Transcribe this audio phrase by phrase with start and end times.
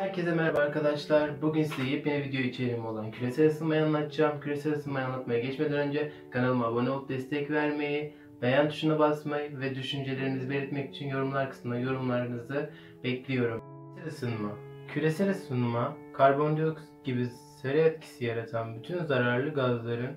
[0.00, 1.42] Herkese merhaba arkadaşlar.
[1.42, 4.40] Bugün size yepyeni video içeriğim olan küresel ısınmayı anlatacağım.
[4.40, 10.50] Küresel ısınmayı anlatmaya geçmeden önce kanalıma abone olup destek vermeyi, beğen tuşuna basmayı ve düşüncelerinizi
[10.50, 12.70] belirtmek için yorumlar kısmına yorumlarınızı
[13.04, 13.62] bekliyorum.
[13.96, 14.50] Küresel ısınma.
[14.94, 17.26] Küresel ısınma, karbondioksit gibi
[17.62, 20.16] sera etkisi yaratan bütün zararlı gazların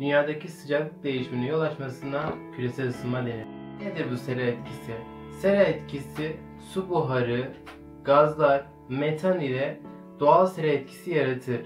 [0.00, 3.46] dünyadaki sıcaklık değişimine yol açmasına küresel ısınma denir.
[3.82, 4.92] Nedir bu sera etkisi?
[5.40, 6.36] Sera etkisi
[6.72, 7.52] su buharı,
[8.04, 9.80] gazlar, metan ile
[10.20, 11.60] doğal sera etkisi yaratır.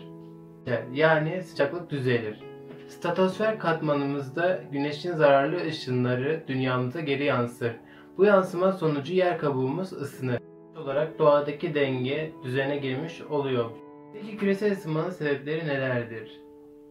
[0.92, 2.40] Yani sıcaklık düzelir.
[2.88, 7.72] Statosfer katmanımızda güneşin zararlı ışınları dünyamıza geri yansır.
[8.18, 10.38] Bu yansıma sonucu yer kabuğumuz ısınır.
[10.76, 13.70] olarak doğadaki denge düzene girmiş oluyor.
[14.12, 16.40] Peki küresel ısınmanın sebepleri nelerdir?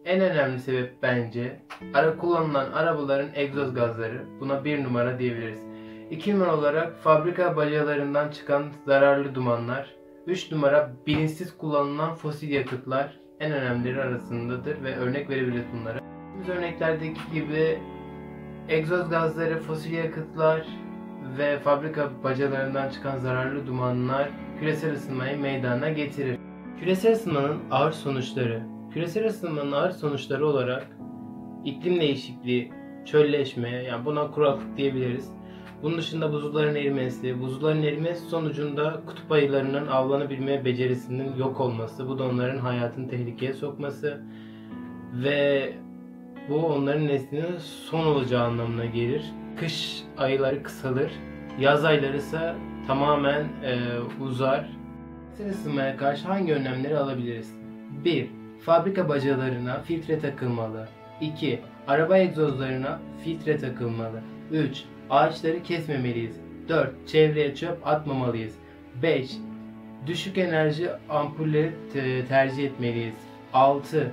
[0.04, 1.60] En önemli sebep bence
[1.94, 4.26] ara kullanılan arabaların egzoz gazları.
[4.40, 5.60] Buna bir numara diyebiliriz.
[6.12, 9.94] İki numara olarak fabrika balyalarından çıkan zararlı dumanlar.
[10.26, 15.98] 3 numara bilinçsiz kullanılan fosil yakıtlar en önemlileri arasındadır ve örnek verebiliriz bunlara.
[16.40, 17.78] Biz örneklerdeki gibi
[18.68, 20.66] egzoz gazları, fosil yakıtlar
[21.38, 24.28] ve fabrika bacalarından çıkan zararlı dumanlar
[24.60, 26.38] küresel ısınmayı meydana getirir.
[26.80, 28.62] Küresel ısınmanın ağır sonuçları
[28.94, 30.86] Küresel ısınmanın ağır sonuçları olarak
[31.64, 32.72] iklim değişikliği,
[33.04, 35.32] çölleşme, yani buna kuraklık diyebiliriz
[35.82, 42.24] bunun dışında buzulların erimesi, buzulların erimesi sonucunda kutup ayılarının avlanabilme becerisinin yok olması, bu da
[42.24, 44.22] onların hayatını tehlikeye sokması
[45.12, 45.72] ve
[46.48, 49.24] bu onların neslinin son olacağı anlamına gelir.
[49.56, 51.12] Kış ayları kısalır,
[51.60, 52.54] yaz ayları ise
[52.86, 53.78] tamamen e,
[54.20, 54.66] uzar.
[55.36, 57.54] Küresel ısınmaya karşı hangi önlemleri alabiliriz?
[58.04, 58.30] 1.
[58.60, 60.88] Fabrika bacalarına filtre takılmalı.
[61.20, 61.60] 2.
[61.88, 64.20] Araba egzozlarına filtre takılmalı.
[64.52, 64.84] 3.
[65.10, 66.36] Ağaçları kesmemeliyiz.
[66.68, 67.08] 4.
[67.08, 68.54] Çevreye çöp atmamalıyız.
[69.02, 69.30] 5.
[70.06, 71.72] Düşük enerji ampulleri
[72.28, 73.14] tercih etmeliyiz.
[73.52, 74.12] 6.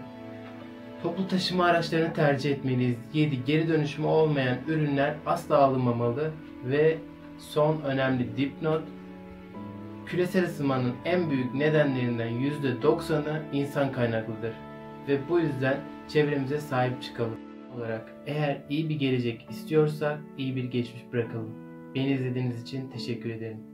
[1.04, 2.98] Toplu taşıma araçlarını tercih etmeliyiz.
[3.14, 3.46] 7.
[3.46, 6.32] Geri dönüşümü olmayan ürünler asla alınmamalı.
[6.66, 6.98] Ve
[7.38, 8.84] son önemli dipnot.
[10.06, 14.54] Küresel ısınmanın en büyük nedenlerinden %90'ı insan kaynaklıdır.
[15.08, 17.39] Ve bu yüzden çevremize sahip çıkalım
[17.80, 21.50] olarak eğer iyi bir gelecek istiyorsak iyi bir geçmiş bırakalım.
[21.96, 23.69] Beni izlediğiniz için teşekkür ederim.